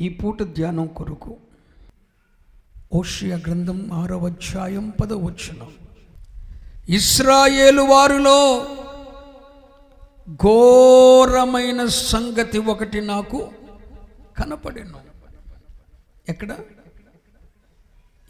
ఈ 0.00 0.08
పూట 0.08 0.42
ధ్యానం 0.42 0.86
కొరకు. 0.86 1.36
ఓషియా 2.92 3.36
గ్రంథం 3.36 3.92
ఆరవ 3.92 4.26
అధ్యాయం 4.26 4.92
పదవచనం 5.02 5.72
ఇస్రాయేలు 6.88 7.82
వారిలో 7.82 8.66
ఘోరమైన 10.32 11.86
సంగతి 11.86 12.58
ఒకటి 12.58 13.00
నాకు 13.00 13.50
కనపడెను. 14.38 14.98
ఎక్కడ? 16.28 16.56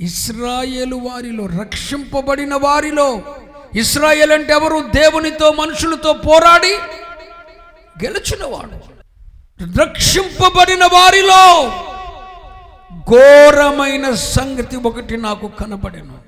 ఇస్రాయేలు 0.01 0.97
వారిలో 0.97 1.47
రక్షింపబడిన 1.47 2.55
వారిలో. 2.55 3.23
ఇస్రాయేల్ 3.75 4.33
అంటే 4.33 4.53
ఎవరు? 4.53 4.81
దేవునితో 4.81 5.53
మనుషులతో 5.53 6.13
పోరాడి 6.13 6.75
గెలిచినవాడు. 8.05 8.98
రక్షింపబడిన 9.63 10.85
వారిలో 10.85 11.73
ఘోరమైన 12.99 14.15
సంగతి 14.15 14.77
ఒకటి 14.77 15.17
నాకు 15.17 15.49
కనబడెను. 15.49 16.19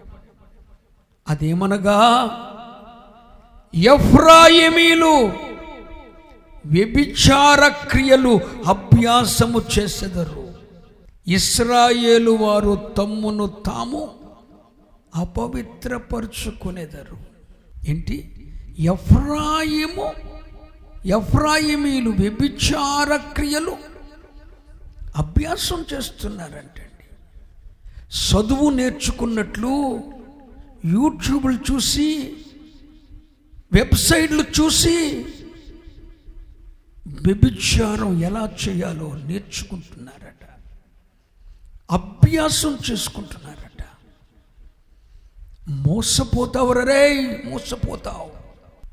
అదేమనగా 1.28 2.30
ఎఫ్రాయిమీలు 3.74 5.32
వ్యభిచార 6.66 7.68
క్రియలు 7.68 8.40
అభ్యాసము 8.66 9.62
చేసెదరు. 9.78 10.54
ఇస్రాయేలు 11.28 12.30
వారు 12.30 12.90
తమ్మును 12.96 13.46
తాము 13.46 14.14
అపవిత్రపరుచుకునేదరు. 15.16 17.16
ఏంటి? 17.88 18.46
ఎఫ్రాయిము 18.78 20.12
ఎఫ్రాయిమీలు 21.06 22.10
వ్యభిచార 22.10 23.16
క్రియలు 23.16 23.76
అభ్యాసం 25.16 25.84
చేస్తున్నారంటండి. 25.92 27.04
చదువు 28.04 28.70
నేర్చుకున్నట్లు 28.70 30.02
యూట్యూబ్లు 30.84 31.72
చూసి 31.72 32.36
వెబ్సైట్లు 33.72 34.42
చూసి 34.42 35.26
వ్యభిచారం 37.06 38.22
ఎలా 38.22 38.52
చేయాలో 38.68 39.14
నేర్చుకుంటున్నారట. 39.14 40.48
అభ్యాసం 41.90 42.78
చేసుకుంటున్నారట. 42.90 43.84
మోసపోతావు 45.68 46.72
రే 46.72 47.42
మోసపోతావు. 47.46 48.39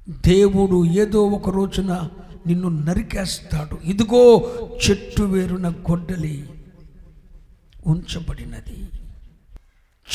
దేవుడు 0.09 0.85
ఏదో 0.85 1.25
ఒక 1.25 1.49
రోజున 1.49 2.09
నిన్ను 2.47 2.69
నరికేస్తాడు. 2.69 3.77
ఇదిగో 3.83 4.51
చెట్టు 4.89 5.23
వేరున 5.23 5.69
గొడ్డలి 5.69 6.49
ఉంచబడినది. 7.87 8.89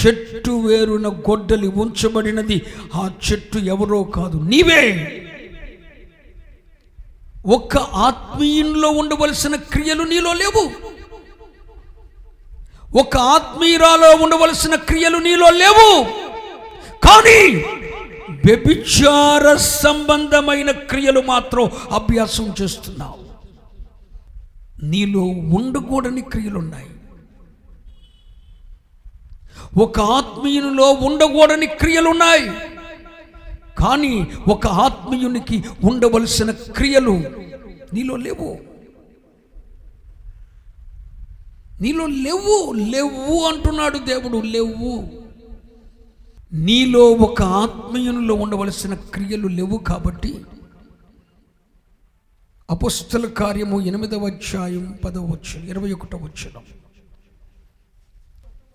చెట్టు 0.01 0.51
వేరున 0.51 1.09
గొడ్డలి 1.09 1.69
ఉంచబడినది. 1.69 2.63
ఆ 2.95 3.11
చెట్టు 3.33 3.59
ఎవరో 3.59 4.03
కాదు 4.03 4.39
నీవే. 4.39 5.19
ఒక్క 7.47 7.77
ఆత్మీయంలో 7.77 8.91
ఉండవలసిన 8.91 9.57
క్రియలు 9.57 10.03
నీలో 10.03 10.33
లేవు. 10.33 10.71
ఒక 12.99 13.17
ఆత్మీయురాలో 13.17 14.25
ఉండవలసిన 14.25 14.75
క్రియలు 14.75 15.19
నీలో 15.19 15.51
లేవు. 15.51 16.05
కానీ 17.05 17.65
వ్యభిచార 18.33 19.57
సంబంధమైన 19.57 20.71
క్రియలు 20.71 21.21
మాత్రం 21.21 21.71
అభ్యాసం 21.91 22.55
చేస్తున్నావు. 22.63 23.23
నీలో 24.85 25.23
ఉండకూడని 25.57 26.21
క్రియలున్నాయి. 26.21 26.87
ఒక 29.77 30.01
ఆత్మీయునిలో 30.01 30.91
ఉండకూడని 30.91 31.67
క్రియలున్నాయి. 31.67 32.51
కానీ 33.79 34.31
ఒక 34.49 34.67
ఆత్మీయునికి 34.67 35.65
ఉండవలసిన 35.85 36.51
క్రియలు 36.51 37.23
నీలో 37.95 38.17
లేవు. 38.17 38.59
నీలో 41.81 42.07
లేవు 42.07 42.73
లేవు 42.73 43.45
అంటున్నాడు 43.45 43.99
దేవుడు 43.99 44.39
లేవు. 44.39 45.22
నీలో 46.53 47.13
ఒక 47.13 47.43
ఆత్మీయునిలో 47.43 48.35
ఉండవలసిన 48.35 48.95
క్రియలు 48.95 49.49
లేవు 49.49 49.79
కాబట్టి 49.79 50.45
అపుస్తల 52.71 53.27
కార్యము 53.27 53.81
ఎనిమిదవ 53.81 54.27
అధ్యాయం 54.27 54.99
పదవచ్చు 55.05 55.65
ఇరవై 55.65 55.93
ఒకటవ 55.93 56.19
వచ్చిన 56.19 56.61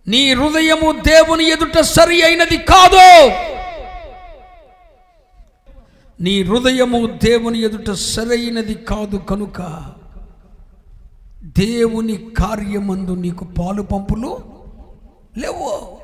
నీ 0.08 0.34
హృదయము 0.34 0.92
దేవుని 0.92 1.50
ఎదుట 1.50 1.80
సరి 1.80 2.24
అయినది 2.24 2.58
కాదు. 2.58 3.32
నీ 6.22 6.44
హృదయము 6.44 7.20
దేవుని 7.24 7.60
ఎదుట 7.60 7.92
సరైనది 7.92 8.74
కాదు 8.74 9.18
కనుక 9.18 9.92
దేవుని 11.44 12.32
కార్యమందు 12.38 13.12
నీకు 13.12 13.46
పాలు 13.46 13.82
పంపులు 13.82 14.38
లేవు. 15.38 15.98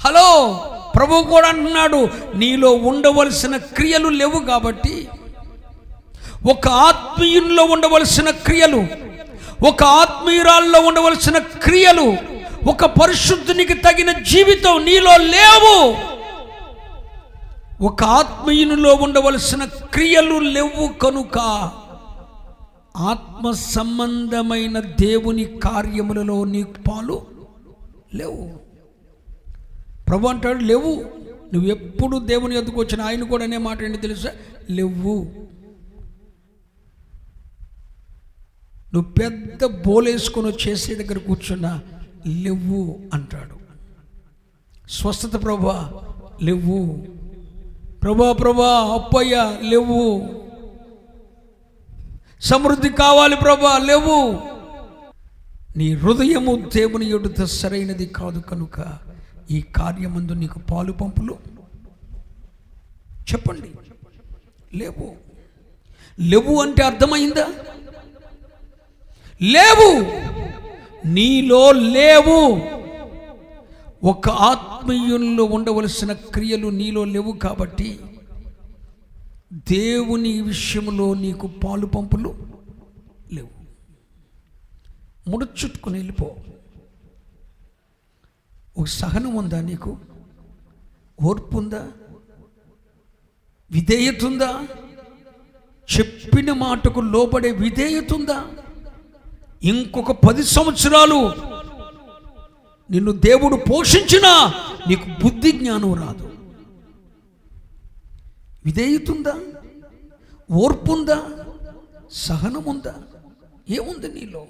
హలో! 0.00 0.56
ప్రభు 0.94 1.22
కూడా 1.22 1.48
అంటున్నాడు 1.48 2.08
నీలో 2.34 2.72
ఉండవలసిన 2.72 3.56
క్రియలు 3.56 4.08
లేవు 4.08 4.38
కాబట్టి. 4.38 5.08
ఒక 6.50 6.68
ఆత్మీయుల్లో 6.68 7.64
ఉండవలసిన 7.64 8.30
క్రియలు 8.30 8.86
ఒక 9.68 9.82
ఆత్మీయురాల్లో 9.82 10.80
ఉండవలసిన 10.80 11.38
క్రియలు 11.38 12.16
ఒక 12.68 12.84
పరిశుద్ధునికి 12.84 13.74
తగిన 13.74 14.12
జీవితం 14.12 14.84
నీలో 14.84 15.16
లేవు. 15.16 15.76
ఒక 17.86 18.04
ఆత్మీయునిలో 18.04 18.94
ఉండవలసిన 18.94 19.64
క్రియలు 19.64 20.38
లేవు 20.38 20.92
కనుక 20.92 21.38
ఆత్మ 22.96 23.50
సంబంధమైన 23.50 24.80
దేవుని 24.80 25.44
కార్యములలో 25.44 26.44
నీకు 26.44 26.74
పాలు 26.90 27.22
లేవు. 28.14 28.61
ప్రభు 30.12 30.28
అంటాడు 30.28 30.58
లేవు. 30.58 31.04
నువ్వు 31.54 31.70
ఎప్పుడు 31.70 32.18
దేవుని 32.18 32.58
ఎదుకు 32.58 32.80
వచ్చిన 32.80 33.00
ఆయన 33.00 33.22
కూడా 33.22 33.44
అనే 33.44 33.56
మాట 33.56 33.82
ఏంటి 33.82 33.98
తెలుసా? 33.98 34.30
లేవు. 34.70 35.32
నువ్వు 38.94 39.02
పెద్ద 39.02 39.64
బోలేసుకొని 39.64 40.68
చేసే 40.68 40.94
దగ్గర 40.94 41.18
కూర్చున్నా 41.18 41.80
లేవు 42.26 43.00
అంటాడు. 43.14 43.56
స్వస్థత 44.90 45.42
ప్రభా 45.42 46.02
లేవు. 46.42 47.06
ప్రభా 48.02 48.32
ప్రభా 48.32 48.90
అప్పయ్య 48.94 49.56
లేవు. 49.62 50.28
సమృద్ధి 52.40 52.88
కావాలి 52.88 53.36
ప్రభా 53.36 53.78
లేవు. 53.78 54.40
నీ 55.76 55.94
హృదయము 55.94 56.68
దేవుని 56.74 57.10
ఎడుత 57.10 57.42
సరైనది 57.42 58.06
కాదు 58.06 58.40
కనుక 58.40 59.11
ఈ 59.52 59.60
కార్యమందు 59.60 60.32
నీకు 60.32 60.58
పాలు 60.58 60.92
పంపులు. 60.92 61.38
చెప్పండి. 63.32 63.70
లేవు. 64.78 65.16
లేవు 66.20 66.62
అంటే 66.62 66.82
అర్థమైందా? 66.82 67.52
లేవు. 69.42 70.00
నీలో 71.08 71.72
లేవు. 71.72 72.60
ఒక 74.08 74.28
ఆత్మీయుల్లో 74.28 75.44
ఉండవలసిన 75.44 76.12
క్రియలు 76.12 76.68
నీలో 76.68 77.04
లేవు 77.04 77.32
కాబట్టి 77.32 78.00
దేవుని 79.54 80.42
విషయంలో 80.42 81.14
నీకు 81.14 81.46
పాలు 81.46 81.86
పంపులు 81.86 82.34
లేవు. 83.32 83.48
ముడుచుట్టుకుని 85.30 85.96
వెళ్ళిపో. 85.98 86.36
ఒక 88.76 88.86
సహనం 88.86 89.34
ఉందా 89.34 89.60
నీకు? 89.60 89.96
ఓర్పు 91.22 91.58
ఉందా 91.58 91.88
విధేయత 93.70 94.24
ఉందా 94.24 94.66
చెప్పిన 95.98 96.52
మాటకు 96.52 97.00
లోబడే 97.00 97.50
విధేయత 97.50 98.12
ఉందా 98.12 98.46
ఇంకొక 99.62 100.12
పది 100.12 100.42
సంవత్సరాలు 100.42 101.32
నిన్ను 102.90 103.12
దేవుడు 103.12 103.56
పోషించినా 103.56 104.54
నీకు 104.88 105.22
బుద్ధి 105.24 105.52
జ్ఞానం 105.52 105.94
రాదు. 105.94 106.32
విధేయతుందా? 108.64 109.40
ఓర్పుందా? 110.50 111.22
సహనముందా? 112.10 112.94
ఏముంది 113.70 114.08
నీలో? 114.08 114.46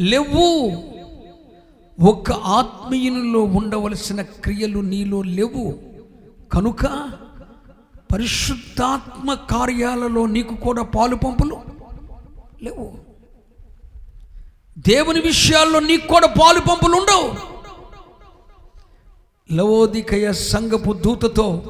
లేవు. 0.00 0.72
ఒక 2.00 2.32
ఆత్మీయునిలో 2.32 3.42
ఉండవలసిన 3.42 4.22
క్రియలు 4.22 4.78
నీలో 4.78 5.22
లేవు. 5.22 5.78
కనుక 6.52 7.10
పరిశుద్ధాత్మ 8.12 9.34
కార్యాలలో 9.34 10.26
నీకు 10.26 10.54
కూడా 10.54 10.82
పాలు 10.82 11.16
పంపులు 11.16 11.56
లేవు. 12.62 12.98
దేవుని 14.78 15.20
విషయాల్లో 15.20 15.80
నీకు 15.80 16.06
కూడా 16.06 16.26
పాలు 16.26 16.60
పంపులు 16.60 16.96
ఉండవు. 16.96 17.56
లవోదికయ 19.54 20.32
సంగపు 20.32 20.92
దూతతో 20.92 21.62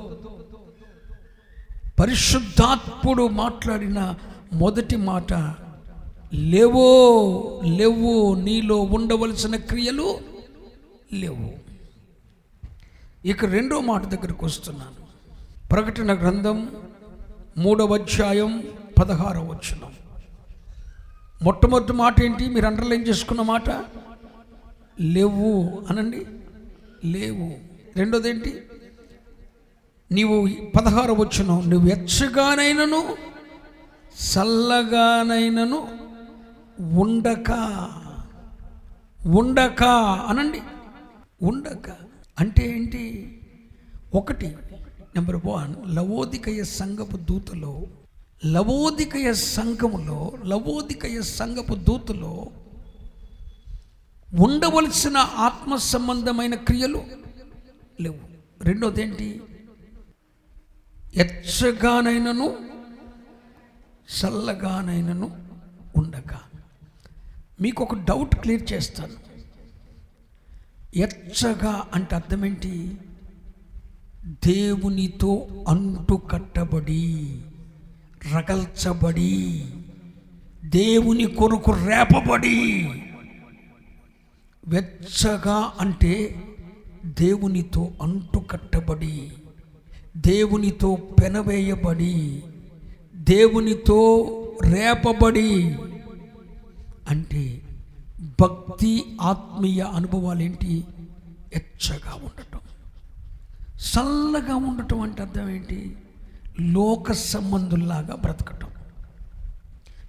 పరిశుద్ధాత్ముడు 2.00 3.28
మాట్లాడిన 3.28 4.14
మొదటి 4.52 4.96
మాట 4.96 5.32
లేవో 6.34 7.60
లేవు 7.64 8.34
నీలో 8.34 8.80
ఉండవలసిన 8.80 9.56
క్రియలు 9.56 10.18
లేవు. 11.12 11.52
ఇక 13.24 13.44
రెండో 13.44 13.80
మాట 13.80 14.06
దగ్గరకు 14.06 14.46
వస్తున్నాను. 14.46 15.06
ప్రకటన 15.68 16.18
గ్రంథం 16.18 16.70
మూడవ 17.58 17.94
అధ్యాయం 17.94 18.64
పదహారవ 18.98 19.44
వచనం. 19.44 19.92
మొట్టమొదటి 21.42 21.92
మాట 21.92 22.22
ఏంటి? 22.22 22.48
మీరు 22.48 22.66
అండర్లైన్ 22.66 23.08
చేసుకున్న 23.08 23.42
మాట? 23.42 23.84
లేవు 25.00 25.82
అనండి. 25.90 26.26
లేవు. 27.04 27.54
రెండోదేంటి? 27.98 28.62
నీవు 30.12 30.48
పదహారు 30.76 31.12
వచ్చును 31.12 31.60
నువ్వు 31.60 31.88
ఎచ్చగానైనను 31.88 33.16
చల్లగానైనను 34.06 36.05
ఉండక 36.80 37.52
ఉండక 39.26 39.82
అనండి. 40.28 40.60
ఉండక 41.42 41.90
అంటే 42.40 42.68
ఏంటి? 42.68 43.32
ఒకటి 44.14 44.46
నెంబర్ 45.14 45.36
వన్ 45.36 45.96
లవోదికయ 45.96 46.64
సంఘపు 46.64 47.16
దూతలో 47.16 47.82
లవోదికయ 48.46 49.34
సంఘములో 49.34 50.32
లవోదికయ 50.44 51.22
సంఘపు 51.22 51.74
దూతలో 51.74 52.50
ఉండవలసిన 54.40 55.16
ఆత్మ 55.16 55.76
సంబంధమైన 55.76 56.54
క్రియలు 56.54 57.02
లేవు. 58.00 58.18
రెండోది 58.60 59.02
ఏంటి? 59.02 59.42
ఎచ్చగానైనను 61.14 62.56
చల్లగానైనను 64.06 65.30
ఉండక. 65.96 66.45
మీకు 67.60 67.84
ఒక 67.84 67.94
డౌట్ 67.94 68.36
క్లియర్ 68.36 68.72
చేస్తాను. 68.72 69.12
ఎచ్చగా 70.96 71.86
అంటే 71.94 72.14
అర్థం 72.14 72.44
ఏంటి 72.46 72.92
దేవునితో 74.26 75.48
అంటు 75.68 76.14
కట్టబడి 76.14 77.38
రగల్చబడి 78.34 79.64
దేవుని 80.64 81.26
కొరకు 81.26 81.70
రేపబడి. 81.70 82.82
వెచ్చగా 84.68 85.72
అంటే 85.80 86.42
దేవునితో 87.04 87.90
అంటు 88.02 88.38
కట్టబడి 88.38 89.32
దేవునితో 90.16 90.94
పెనవేయబడి 90.94 92.42
దేవునితో 93.14 94.22
రేపబడి. 94.62 95.76
అంటే 97.08 97.62
భక్తి 98.40 99.18
ఆత్మీయ 99.20 99.82
అనుభవాలు 99.82 100.42
ఏంటి 100.42 100.84
ఎచ్చగా 101.54 102.14
ఉండటం. 102.14 102.60
చల్లగా 103.76 104.54
ఉండటం 104.54 105.00
అంటే 105.00 105.22
అర్థం 105.22 105.48
ఏంటి? 105.48 105.96
లోక 106.60 107.12
సంబంధుల్లాగా 107.12 108.14
బ్రతకటం. 108.14 108.68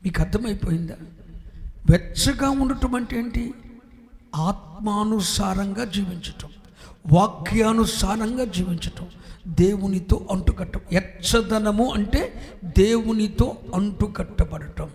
మీకు 0.03 0.21
అర్థమైపోయిందా? 0.21 0.93
వెచ్చగా 1.89 2.49
ఉండటం 2.49 2.95
అంటే 2.95 3.19
ఏంటి? 3.19 3.53
ఆత్మానుసారంగా 4.35 5.85
జీవించటం. 5.85 6.49
వాక్యానుసారంగా 7.13 8.45
జీవించటం. 8.45 9.07
దేవునితో 9.47 10.27
అంటుకట్టం. 10.31 10.79
ఎచ్చదనము 10.91 11.93
అంటే 11.93 12.51
దేవునితో 12.77 13.57
అంటుకట్టబడటం. 13.75 14.89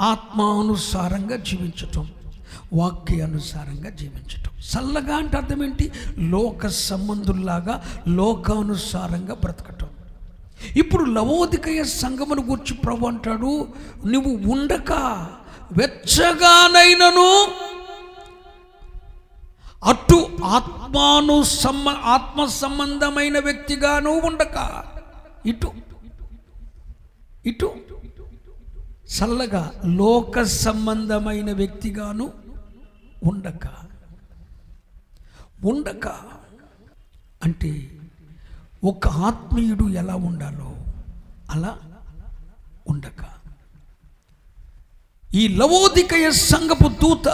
ఆత్మానుసారంగా 0.00 1.36
జీవించటం 1.36 2.10
వాక్యానుసారంగా 2.72 3.90
జీవించటం. 3.90 4.50
చల్లగా 4.50 5.16
అంటే 5.16 5.36
అర్థం 5.36 5.64
ఏంటి? 5.64 5.92
లోక 6.18 6.66
సంబంధుల్లాగా 6.66 8.02
లోకానుసారంగా 8.08 9.34
బ్రతకటం. 9.34 9.88
ఇప్పుడు 10.76 11.04
లవోదికయ 11.04 11.84
సంగమును 11.84 12.42
గురించి 12.42 12.76
ప్రభు 12.76 13.06
అంటాడు 13.06 13.68
నువ్వు 14.06 14.52
ఉండక 14.52 14.92
వెచ్చగానైనను 15.72 17.48
అటు 19.84 20.28
ఆత్మాను 20.44 21.42
సంబ 21.42 21.88
ఆత్మ 21.88 22.44
సంబంధమైన 22.44 23.38
వ్యక్తిగాను 23.38 24.10
ఉండక. 24.10 24.84
ఇటు 25.46 25.72
ఇటు 27.46 27.74
చల్లగా 29.10 29.72
లోక 29.84 30.42
సంబంధమైన 30.42 31.52
వ్యక్తిగాను 31.52 32.32
ఉండక. 33.24 33.66
ఉండక 35.64 36.08
అంటే 37.44 38.00
ఒక 38.84 39.08
ఆత్మీయుడు 39.08 39.88
ఎలా 39.88 40.14
ఉండాలో 40.14 40.74
అలా 41.50 41.78
ఉండక. 42.88 43.24
ఈ 45.34 45.48
లవోదికయ 45.48 46.30
సంగపు 46.30 46.88
దూత 46.88 47.28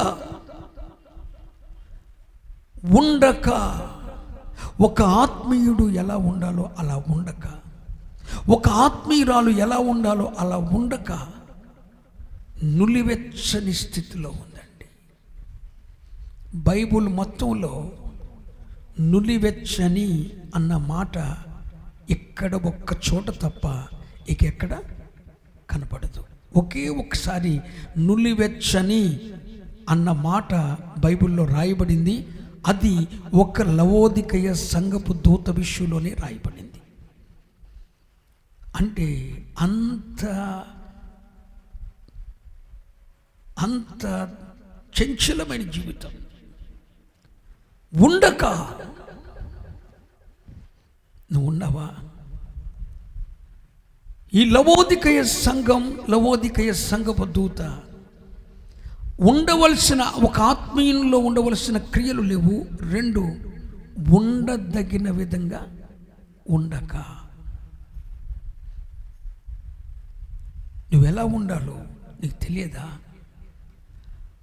ఉండక. 2.98 3.48
ఒక 4.80 5.02
ఆత్మీయుడు 5.02 5.90
ఎలా 5.90 6.16
ఉండాలో 6.16 6.70
అలా 6.78 7.04
ఉండక. 7.10 7.66
ఒక 8.50 8.68
ఆత్మీయురాలు 8.68 9.50
ఎలా 9.50 9.78
ఉండాలో 9.78 10.32
అలా 10.38 10.56
ఉండక. 10.56 11.35
నులివెచ్చని 12.64 13.72
స్థితిలో 13.72 14.30
ఉందండి. 14.30 14.86
బైబుల్ 16.54 17.08
మొత్తంలో 17.08 17.92
నులివెచ్చని 19.00 20.30
అన్న 20.54 20.76
మాట 20.76 21.36
ఇక్కడ 22.10 22.54
ఒక్క 22.54 22.92
చోట 22.92 23.30
తప్ప 23.30 23.84
ఇక 24.30 24.44
ఎక్కడ 24.44 24.82
కనపడదు. 25.70 26.24
ఒకే 26.56 26.88
ఒకసారి 26.88 27.60
నులివెచ్చని 27.98 29.20
అన్న 29.88 30.12
మాట 30.12 30.54
బైబిల్లో 30.98 31.44
రాయబడింది. 31.44 32.26
అది 32.66 33.08
ఒక 33.34 33.62
లవోదికయ 33.62 34.54
సంగపు 34.54 35.12
దూత 35.12 35.50
విషయంలోనే 35.50 36.10
రాయబడింది. 36.10 36.72
అంటే 38.76 39.38
అంత 39.60 40.24
అంత 43.58 44.34
చంచలమైన 45.02 45.70
జీవితం. 45.70 46.10
ఉండక. 48.02 48.44
నువ్వు 51.32 51.48
ఉన్నావా? 51.48 51.90
ఈ 54.34 54.50
లవోదికయ 54.50 55.24
సంఘం 55.24 56.00
లవోదికయ 56.10 56.72
సంఘపు 56.72 57.24
దూత 57.24 57.60
ఉండవలసిన 59.20 60.02
ఒక 60.02 60.40
ఆత్మీయంలో 60.40 61.18
ఉండవలసిన 61.18 61.78
క్రియలు 61.78 62.22
లేవు. 62.22 62.66
రెండు 62.80 63.20
ఉండదగిన 64.16 65.10
విధంగా 65.10 65.76
ఉండక. 66.50 66.96
నువ్వు 70.92 71.04
ఎలా 71.04 71.24
ఉండాలో 71.24 71.82
నీకు 72.22 72.44
తెలియదా? 72.44 72.98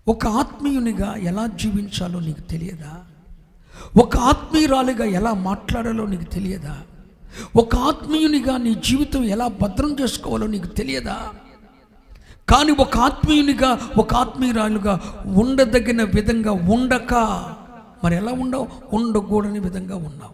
ఒక 0.08 0.28
ఆత్మీయునిగా 0.28 1.16
ఎలా 1.16 1.48
జీవించాలో 1.48 2.20
నీకు 2.20 2.42
తెలియదా? 2.42 3.06
ఒక 3.98 4.18
ఆత్మీయురాలిగా 4.18 5.06
ఎలా 5.06 5.34
మాట్లాడాలో 5.34 6.06
నీకు 6.06 6.24
తెలియదా? 6.24 6.82
ఒక 7.56 7.76
ఆత్మీయునిగా 7.76 8.58
నీ 8.58 8.76
జీవితం 8.76 9.24
ఎలా 9.24 9.48
భద్రం 9.48 9.96
చేసుకోవాలో 10.02 10.48
నీకు 10.48 10.68
తెలియదా? 10.68 11.30
కానీ 12.50 12.72
ఒక 12.72 12.98
ఆత్మీయునిగా 12.98 13.90
ఒక 13.98 14.14
ఆత్మీయురాలుగా 14.14 15.00
ఉండదగిన 15.26 16.04
విధంగా 16.04 16.52
ఉండక. 16.52 17.14
మరి 18.04 18.16
ఎలా 18.16 18.32
ఉండవు? 18.32 18.68
ఉండకూడని 18.94 19.60
విధంగా 19.60 19.96
ఉన్నావు. 19.96 20.34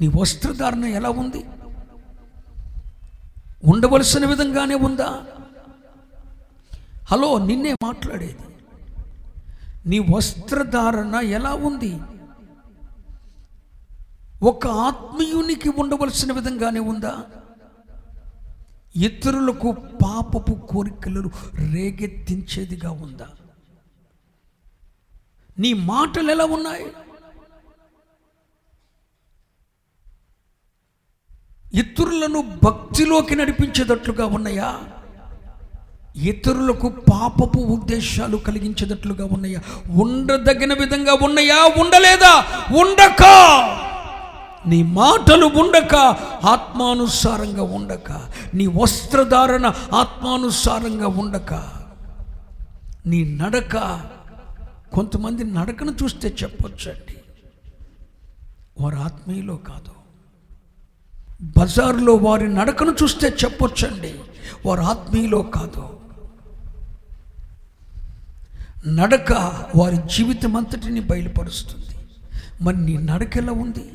నీ 0.00 0.08
వస్త్రధారణ 0.20 0.84
ఎలా 0.84 1.10
ఉంది? 1.10 1.44
ఉండవలసిన 3.64 4.26
విధంగానే 4.26 4.74
ఉందా? 4.74 5.24
హలో 7.12 7.38
నిన్నే 7.38 7.72
మాట్లాడేది. 7.72 8.36
నీ 9.86 9.98
వస్త్రధారణ 9.98 11.14
ఎలా 11.14 11.54
ఉంది? 11.54 12.00
ఒక 14.42 14.66
ఆత్మీయునికి 14.66 15.68
ఉండవలసిన 15.68 16.32
విధంగానే 16.32 16.80
ఉందా? 16.80 17.24
ఇతరులకు 18.96 19.72
పాపపు 19.72 20.66
కోరికలను 20.70 21.30
రేగెత్తించేదిగా 21.72 22.90
ఉందా? 22.90 23.28
నీ 25.58 25.72
మాటలు 25.72 26.30
ఎలా 26.30 26.44
ఉన్నాయి? 26.44 26.92
ఇతరులను 31.74 32.58
భక్తిలోకి 32.64 33.36
నడిపించేటట్లుగా 33.36 34.26
ఉన్నాయా? 34.26 34.98
ఇతరులకు 36.16 36.88
పాపపు 36.88 37.58
ఉద్దేశాలు 37.58 38.36
కలిగించేటట్లుగా 38.36 39.24
ఉన్నాయా? 39.32 39.60
ఉండదగిన 39.90 40.74
విధంగా 40.74 41.14
ఉన్నాయా? 41.22 41.82
ఉండలేదా? 41.82 42.44
ఉండక! 42.80 43.22
నీ 44.66 44.82
మాటలు 44.82 45.46
ఉండక 45.46 45.94
ఆత్మానుసారంగా 46.44 47.62
ఉండక. 47.62 48.12
నీ 48.54 48.66
వస్త్రధారణ 48.66 49.66
ఆత్మానుసారంగా 49.94 51.06
ఉండక. 51.08 51.54
నీ 53.06 53.24
నడక 53.24 54.00
కొంతమంది 54.92 55.44
నడకను 55.44 55.94
చూస్తే 56.02 56.34
చెప్పొచ్చండి. 56.42 57.16
వారు 58.80 58.96
ఆత్మీయులో 58.96 59.56
కాదు. 59.56 59.92
బజార్లో 61.58 62.14
వారి 62.14 62.54
నడకను 62.54 62.96
చూస్తే 63.02 63.28
చెప్పొచ్చండి. 63.44 64.14
వారు 64.66 64.80
ఆత్మీయులో 64.80 65.42
కాదు. 65.42 66.01
నడక 68.88 69.32
వారి 69.76 69.96
జీవితం 69.96 70.56
అంతటిని 70.56 71.00
బయలుపరుస్తుంది. 71.00 72.08
మరి 72.62 72.76
నీ 72.76 72.96
నడక 72.96 73.36
ఎలా 73.36 73.52
ఉంది? 73.52 73.92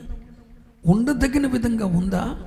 ఉండదగిన 0.86 1.48
విధంగా 1.48 1.86
ఉందా? 1.86 2.40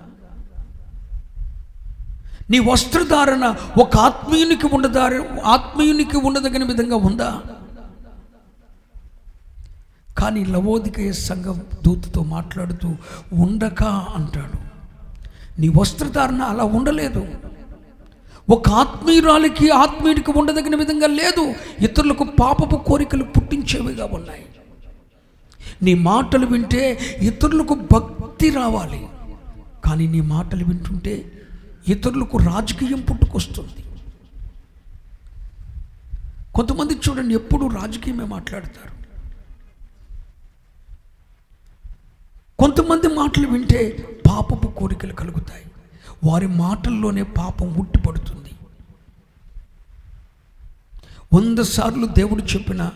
నీ 2.51 2.59
వస్త్రధారణ 2.59 3.55
ఒక 3.81 3.97
ఆత్మీయునికి 3.97 4.67
ఉండదార 4.67 5.41
ఆత్మీయునికి 5.45 6.17
ఉండదగిన 6.17 6.65
విధంగా 6.65 6.97
ఉందా? 6.97 7.43
కానీ 10.19 10.45
లవోదికయ 10.45 11.13
సంఘం 11.13 11.65
దూతతో 11.87 12.23
మాట్లాడుతూ 12.23 12.97
ఉండక 13.33 13.83
అంటాడు. 13.85 14.71
నీ 15.61 15.69
వస్త్రధారణ 15.69 16.43
అలా 16.43 16.65
ఉండలేదు. 16.65 17.27
ఒక 18.49 18.69
ఆత్మీయురాలికి 18.69 19.71
ఆత్మీయుడికి 19.71 20.31
ఉండదగిన 20.31 20.77
విధంగా 20.77 21.07
లేదు. 21.07 21.55
ఇతరులకు 21.85 22.25
పాపపు 22.25 22.77
కోరికలు 22.77 23.25
పుట్టించేవిగా 23.25 24.05
ఉన్నాయి. 24.05 24.47
నీ 25.83 25.95
మాటలు 25.95 26.47
వింటే 26.47 26.99
ఇతరులకు 27.23 27.75
భక్తి 27.75 28.51
రావాలి. 28.51 29.07
కానీ 29.85 30.07
నీ 30.07 30.21
మాటలు 30.21 30.65
వింటుంటే 30.65 31.33
ఇతరులకు 31.89 32.39
రాజకీయం 32.39 33.01
పుట్టుకొస్తుంది. 33.01 33.85
కొంతమంది 36.55 36.95
చూడండి 36.95 37.35
ఎప్పుడు 37.35 37.67
రాజకీయమే 37.67 38.25
మాట్లాడతారు. 38.25 39.01
కొంతమంది 42.59 43.09
మాటలు 43.09 43.49
వింటే 43.49 44.09
పాపపు 44.31 44.69
కోరికలు 44.69 45.13
కలుగుతాయి. 45.13 45.65
వారి 46.25 46.47
మాటల్లోనే 46.47 47.23
పాపం 47.23 47.75
ఉట్టిపడుతుంది. 47.75 48.50
వంద 51.33 51.59
సార్లు 51.59 52.07
దేవుడు 52.07 52.43
చెప్పిన 52.43 52.91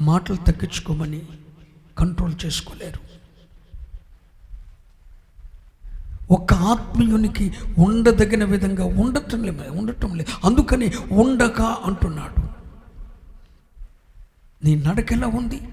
మాటలు 0.00 0.36
తగ్గించుకోమని 0.36 1.22
కంట్రోల్ 1.98 2.34
చేసుకోలేరు. 2.44 3.06
ఒక 6.30 6.54
ఆత్మీయునికి 6.54 7.54
ఉండదగిన 7.78 8.44
విధంగా 8.44 8.84
ఉండటం 8.84 9.42
లేదు 9.42 9.70
ఉండటం 9.70 10.16
లేదు 10.16 10.46
అందుకని 10.46 10.92
ఉండక 11.12 11.60
అంటున్నాడు. 11.60 12.46
నీ 14.64 14.74
నడక 14.74 15.12
ఎలా 15.12 15.26
ఉంది? 15.26 15.68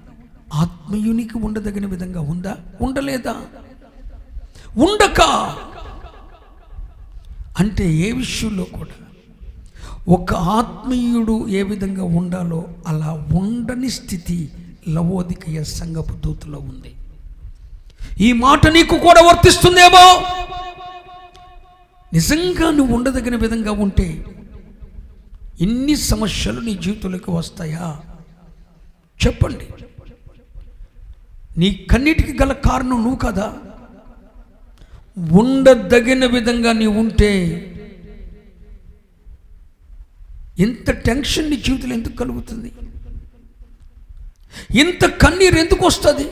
ఆత్మీయునికి 0.54 1.38
ఉండదగిన 1.38 1.86
విధంగా 1.86 2.20
ఉందా? 2.20 2.56
ఉండలేదా? 2.80 3.32
ఉండక! 4.76 5.20
అంటే 7.58 7.92
ఏ 7.92 8.12
విషయంలో 8.12 8.64
కూడా 8.64 9.06
ఒక 10.08 10.34
ఆత్మీయుడు 10.34 11.48
ఏ 11.48 11.62
విధంగా 11.62 12.04
ఉండాలో 12.04 12.64
అలా 12.86 13.12
ఉండని 13.12 13.90
స్థితి 13.90 14.50
లవోదికయ 14.88 15.64
సంగపు 15.64 16.12
దూతలో 16.12 16.58
ఉంది. 16.58 16.94
ఈ 18.20 18.32
మాట 18.32 18.66
నీకు 18.66 18.98
కూడా 18.98 19.20
వర్తిస్తుందేమో? 19.20 20.22
నిజంగా 22.12 22.70
నువ్వు 22.70 22.96
ఉండదగిన 22.96 23.36
విధంగా 23.36 23.72
ఉంటే 23.72 24.24
ఇన్ని 25.60 25.96
సమస్యలు 25.96 26.60
నీ 26.60 26.74
జీవితంలోకి 26.74 27.30
వస్తాయా? 27.30 28.00
చెప్పండి. 29.26 29.68
నీ 31.58 31.86
కన్నిటికి 31.90 32.42
గల 32.42 32.52
కారణం 32.52 32.90
నువ్వు 32.90 33.16
కదా? 33.16 33.54
ఉండదగిన 35.18 36.26
విధంగా 36.26 36.72
నీవు 36.72 36.98
ఉంటే 37.00 37.32
ఇంత 40.58 40.90
టెన్షన్ 40.90 41.50
నీ 41.50 41.56
జీవితంలో 41.56 41.94
ఎందుకు 41.94 42.16
కలుగుతుంది? 42.16 42.72
ఇంత 44.80 45.04
కన్నీరు 45.06 45.56
ఎందుకు 45.56 45.86
వస్తుంది? 45.86 46.26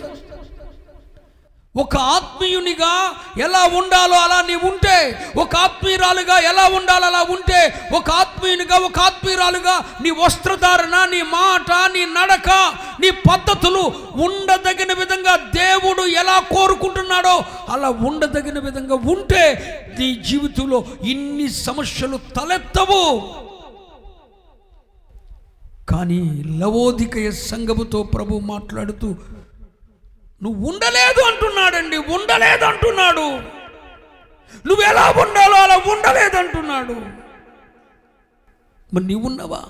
ఒక 1.77 1.97
ఆత్మీయునిగా 1.97 3.15
ఎలా 3.39 3.65
ఉండాలో 3.65 4.17
అలా 4.21 4.43
నీ 4.43 4.55
ఉంటే 4.55 4.97
ఒక 5.37 5.57
ఆత్మీయురాలుగా 5.57 6.39
ఎలా 6.39 6.67
ఉండాలో 6.69 7.07
అలా 7.07 7.23
ఉంటే 7.31 7.89
ఒక 7.97 8.11
ఆత్మీయునిగా 8.11 8.77
ఒక 8.79 8.99
ఆత్మీయురాలుగా 8.99 9.85
నీ 10.03 10.11
వస్త్రధారణ 10.11 10.97
నీ 11.11 11.23
మాట 11.23 11.71
నీ 11.93 12.05
నడక 12.05 12.51
నీ 13.01 13.11
పద్ధతులు 13.11 13.93
ఉండదగిన 14.25 14.93
విధంగా 14.93 15.37
దేవుడు 15.37 16.03
ఎలా 16.03 16.39
కోరుకుంటున్నాడో 16.39 17.45
అలా 17.69 17.91
ఉండదగిన 17.91 18.59
విధంగా 18.59 18.95
ఉంటే 18.95 19.45
నీ 19.99 20.15
జీవితంలో 20.15 20.85
ఇన్ని 21.03 21.51
సమస్యలు 21.51 22.17
తలెత్తవు. 22.17 23.03
కానీ 25.89 26.21
లవోదికయ 26.59 27.31
సంగముతో 27.31 28.03
ప్రభు 28.03 28.39
మాట్లాడుతూ 28.39 29.15
నువ్వు 30.43 30.69
ఉండలేదు 30.69 31.21
అంటున్నాడండి 31.23 31.97
ఉండలేదు 32.15 32.65
అంటున్నాడు. 32.65 33.27
నువ్వు 34.67 34.83
ఎలా 34.85 35.05
ఉండాలో 35.23 35.57
అలా 35.57 35.77
ఉండలేదు 35.93 36.37
అంటున్నాడు 36.37 36.97
మరి 38.93 39.05
నువ్వు 39.05 39.27
ఉన్నావా 39.27 39.61